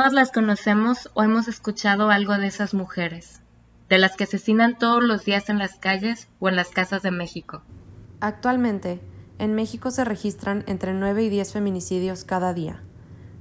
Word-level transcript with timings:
Todas 0.00 0.14
las 0.14 0.32
conocemos 0.32 1.10
o 1.12 1.22
hemos 1.22 1.46
escuchado 1.46 2.08
algo 2.08 2.32
de 2.38 2.46
esas 2.46 2.72
mujeres, 2.72 3.42
de 3.90 3.98
las 3.98 4.16
que 4.16 4.24
asesinan 4.24 4.78
todos 4.78 5.02
los 5.02 5.26
días 5.26 5.50
en 5.50 5.58
las 5.58 5.74
calles 5.74 6.26
o 6.38 6.48
en 6.48 6.56
las 6.56 6.70
casas 6.70 7.02
de 7.02 7.10
México. 7.10 7.60
Actualmente, 8.18 9.02
en 9.38 9.54
México 9.54 9.90
se 9.90 10.06
registran 10.06 10.64
entre 10.66 10.94
9 10.94 11.24
y 11.24 11.28
10 11.28 11.52
feminicidios 11.52 12.24
cada 12.24 12.54
día. 12.54 12.82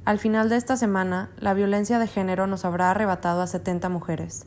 Al 0.04 0.20
final 0.20 0.50
de 0.50 0.58
esta 0.58 0.76
semana, 0.76 1.30
la 1.38 1.54
violencia 1.54 1.98
de 1.98 2.08
género 2.08 2.46
nos 2.46 2.66
habrá 2.66 2.92
arrebatado 2.92 3.42
a 3.42 3.48
70 3.48 3.88
mujeres. 3.88 4.46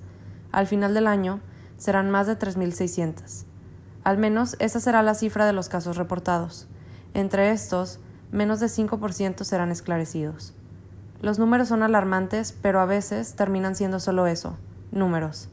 Al 0.51 0.67
final 0.67 0.93
del 0.93 1.07
año, 1.07 1.41
serán 1.79 2.11
más 2.11 2.27
de 2.27 2.39
3.600. 2.39 3.47
Al 4.05 4.19
menos 4.19 4.57
esa 4.59 4.81
será 4.81 5.03
la 5.03 5.15
cifra 5.15 5.47
de 5.47 5.55
los 5.55 5.71
casos 5.71 5.97
reportados. 5.97 6.69
Entre 7.15 7.53
estos, 7.53 8.01
menos 8.31 8.61
de 8.61 8.67
5% 8.67 9.45
serán 9.45 9.71
esclarecidos. 9.71 10.53
Los 11.23 11.39
números 11.39 11.69
son 11.69 11.85
alarmantes, 11.85 12.53
pero 12.63 12.81
a 12.81 12.85
veces 12.85 13.37
terminan 13.37 13.77
siendo 13.77 14.01
solo 14.01 14.27
eso, 14.27 14.59
números. 14.91 15.49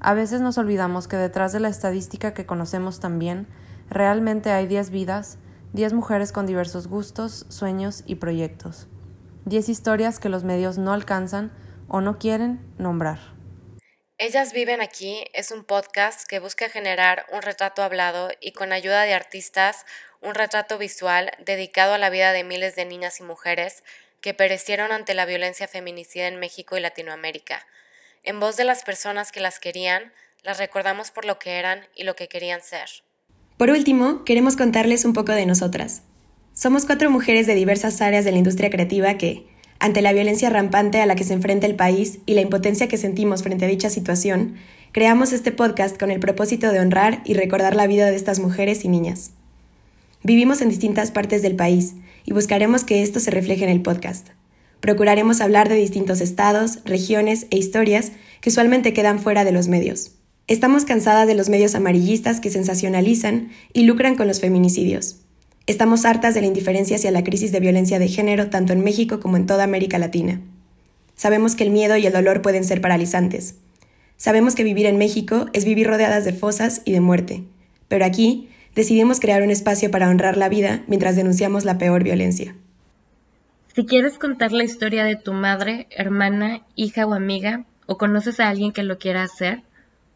A 0.00 0.14
veces 0.14 0.40
nos 0.40 0.56
olvidamos 0.56 1.08
que 1.08 1.16
detrás 1.16 1.52
de 1.52 1.60
la 1.60 1.68
estadística 1.68 2.32
que 2.32 2.46
conocemos 2.46 3.00
también, 3.00 3.46
realmente 3.90 4.50
hay 4.50 4.66
10 4.66 4.88
vidas, 4.88 5.36
10 5.74 5.92
mujeres 5.92 6.32
con 6.32 6.46
diversos 6.46 6.88
gustos, 6.88 7.44
sueños 7.50 8.02
y 8.06 8.14
proyectos. 8.14 8.88
10 9.44 9.68
historias 9.68 10.18
que 10.20 10.30
los 10.30 10.42
medios 10.42 10.78
no 10.78 10.94
alcanzan 10.94 11.52
o 11.86 12.00
no 12.00 12.18
quieren 12.18 12.58
nombrar. 12.78 13.18
Ellas 14.16 14.54
viven 14.54 14.80
aquí 14.80 15.24
es 15.34 15.50
un 15.50 15.64
podcast 15.64 16.26
que 16.26 16.40
busca 16.40 16.70
generar 16.70 17.26
un 17.30 17.42
retrato 17.42 17.82
hablado 17.82 18.30
y 18.40 18.52
con 18.52 18.72
ayuda 18.72 19.02
de 19.02 19.12
artistas 19.12 19.84
un 20.22 20.34
retrato 20.34 20.78
visual 20.78 21.30
dedicado 21.44 21.92
a 21.92 21.98
la 21.98 22.10
vida 22.10 22.32
de 22.32 22.44
miles 22.44 22.74
de 22.74 22.86
niñas 22.86 23.20
y 23.20 23.22
mujeres 23.22 23.82
que 24.20 24.34
perecieron 24.34 24.92
ante 24.92 25.14
la 25.14 25.26
violencia 25.26 25.66
feminicida 25.68 26.28
en 26.28 26.38
México 26.38 26.76
y 26.76 26.80
Latinoamérica. 26.80 27.66
En 28.22 28.40
voz 28.40 28.56
de 28.56 28.64
las 28.64 28.82
personas 28.82 29.32
que 29.32 29.40
las 29.40 29.58
querían, 29.58 30.12
las 30.42 30.58
recordamos 30.58 31.10
por 31.10 31.24
lo 31.24 31.38
que 31.38 31.58
eran 31.58 31.86
y 31.96 32.04
lo 32.04 32.16
que 32.16 32.28
querían 32.28 32.60
ser. 32.62 32.88
Por 33.56 33.70
último, 33.70 34.24
queremos 34.24 34.56
contarles 34.56 35.04
un 35.04 35.12
poco 35.12 35.32
de 35.32 35.46
nosotras. 35.46 36.02
Somos 36.54 36.84
cuatro 36.84 37.10
mujeres 37.10 37.46
de 37.46 37.54
diversas 37.54 38.00
áreas 38.00 38.24
de 38.24 38.32
la 38.32 38.38
industria 38.38 38.70
creativa 38.70 39.16
que, 39.16 39.46
ante 39.78 40.02
la 40.02 40.12
violencia 40.12 40.50
rampante 40.50 41.00
a 41.00 41.06
la 41.06 41.16
que 41.16 41.24
se 41.24 41.32
enfrenta 41.32 41.66
el 41.66 41.76
país 41.76 42.18
y 42.26 42.34
la 42.34 42.42
impotencia 42.42 42.88
que 42.88 42.98
sentimos 42.98 43.42
frente 43.42 43.64
a 43.64 43.68
dicha 43.68 43.88
situación, 43.88 44.56
creamos 44.92 45.32
este 45.32 45.52
podcast 45.52 45.98
con 45.98 46.10
el 46.10 46.20
propósito 46.20 46.72
de 46.72 46.80
honrar 46.80 47.22
y 47.24 47.34
recordar 47.34 47.74
la 47.76 47.86
vida 47.86 48.10
de 48.10 48.16
estas 48.16 48.40
mujeres 48.40 48.84
y 48.84 48.88
niñas. 48.88 49.30
Vivimos 50.22 50.60
en 50.60 50.68
distintas 50.68 51.10
partes 51.10 51.40
del 51.40 51.56
país 51.56 51.94
y 52.24 52.32
buscaremos 52.32 52.84
que 52.84 53.02
esto 53.02 53.20
se 53.20 53.30
refleje 53.30 53.64
en 53.64 53.70
el 53.70 53.82
podcast. 53.82 54.28
Procuraremos 54.80 55.40
hablar 55.40 55.68
de 55.68 55.76
distintos 55.76 56.20
estados, 56.20 56.78
regiones 56.84 57.46
e 57.50 57.58
historias 57.58 58.12
que 58.40 58.48
usualmente 58.48 58.92
quedan 58.92 59.18
fuera 59.18 59.44
de 59.44 59.52
los 59.52 59.68
medios. 59.68 60.12
Estamos 60.46 60.84
cansadas 60.84 61.26
de 61.26 61.34
los 61.34 61.48
medios 61.48 61.74
amarillistas 61.74 62.40
que 62.40 62.50
sensacionalizan 62.50 63.50
y 63.72 63.82
lucran 63.82 64.16
con 64.16 64.26
los 64.26 64.40
feminicidios. 64.40 65.20
Estamos 65.66 66.04
hartas 66.04 66.34
de 66.34 66.40
la 66.40 66.48
indiferencia 66.48 66.96
hacia 66.96 67.12
la 67.12 67.22
crisis 67.22 67.52
de 67.52 67.60
violencia 67.60 67.98
de 67.98 68.08
género 68.08 68.50
tanto 68.50 68.72
en 68.72 68.82
México 68.82 69.20
como 69.20 69.36
en 69.36 69.46
toda 69.46 69.64
América 69.64 69.98
Latina. 69.98 70.40
Sabemos 71.14 71.54
que 71.54 71.64
el 71.64 71.70
miedo 71.70 71.96
y 71.96 72.06
el 72.06 72.12
dolor 72.12 72.42
pueden 72.42 72.64
ser 72.64 72.80
paralizantes. 72.80 73.56
Sabemos 74.16 74.54
que 74.54 74.64
vivir 74.64 74.86
en 74.86 74.98
México 74.98 75.46
es 75.52 75.64
vivir 75.64 75.86
rodeadas 75.86 76.24
de 76.24 76.32
fosas 76.32 76.82
y 76.84 76.92
de 76.92 77.00
muerte. 77.00 77.44
Pero 77.88 78.04
aquí 78.04 78.48
decidimos 78.74 79.20
crear 79.20 79.42
un 79.42 79.50
espacio 79.50 79.90
para 79.90 80.08
honrar 80.08 80.36
la 80.36 80.48
vida 80.48 80.82
mientras 80.86 81.16
denunciamos 81.16 81.64
la 81.64 81.78
peor 81.78 82.04
violencia. 82.04 82.54
Si 83.74 83.86
quieres 83.86 84.18
contar 84.18 84.52
la 84.52 84.64
historia 84.64 85.04
de 85.04 85.16
tu 85.16 85.32
madre, 85.32 85.86
hermana, 85.90 86.62
hija 86.74 87.06
o 87.06 87.14
amiga, 87.14 87.64
o 87.86 87.98
conoces 87.98 88.40
a 88.40 88.48
alguien 88.48 88.72
que 88.72 88.82
lo 88.82 88.98
quiera 88.98 89.22
hacer, 89.22 89.62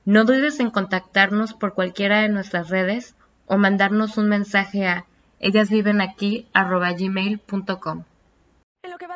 no 0.05 0.25
dudes 0.25 0.61
en 0.61 0.71
contactarnos 0.71 1.55
por 1.55 1.75
cualquiera 1.75 2.21
de 2.23 2.29
nuestras 2.29 2.69
redes 2.69 3.15
o 3.47 3.57
mandarnos 3.57 4.19
un 4.19 4.29
mensaje 4.29 4.87
a 4.87 5.07
va 5.41 6.95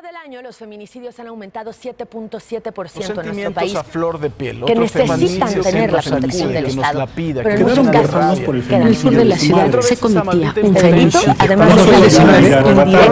del 0.08 0.16
año 0.16 0.40
los 0.40 0.56
feminicidios 0.56 1.18
han 1.20 1.26
aumentado 1.26 1.70
7.7% 1.70 3.20
en 3.20 3.26
nuestro 3.26 3.52
país. 3.52 3.74
a 3.74 3.84
flor 3.84 4.18
de 4.18 4.30
piel. 4.30 4.64
Que 4.64 4.74
necesitan 4.74 5.60
tener 5.60 5.92
la 5.92 6.00
protección 6.00 6.50
del 6.50 6.64
Estado. 6.64 7.06
Pida, 7.08 7.42
pero 7.42 7.56
en 7.56 7.62
muchos 7.62 7.88
casos, 7.88 8.38
que 8.40 8.74
en 8.74 8.82
el 8.82 8.96
sur 8.96 9.14
de 9.14 9.24
la 9.26 9.36
ciudad 9.36 9.80
se 9.82 9.96
cometía 9.98 10.54
un 10.62 10.72
delito, 10.72 11.18
además 11.38 11.76
de 11.76 11.82
una 11.82 11.98
lesión 11.98 12.26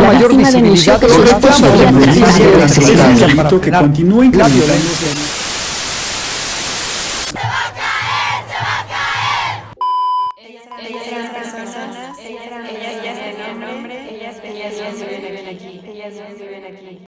mayor 0.06 0.36
visibilidad 0.36 1.00
de 1.00 1.08
los 1.08 1.34
casos 1.34 1.78
de 3.20 3.34
la 3.34 3.48
que 3.48 3.70
continúa 3.70 4.24
en 4.24 4.38
la 4.38 4.46
¿eh? 4.46 4.50
violencia. 4.50 5.08
ellas 12.68 12.92
ellas 13.02 13.18
tenían 13.18 13.60
nombre, 13.60 14.14
ellas, 14.14 14.36
ellas, 14.42 14.72
ellas, 14.74 15.02
ellas 15.02 15.35
Yanaki. 15.46 15.96
Yes, 15.96 16.18
Yanaki. 16.18 17.05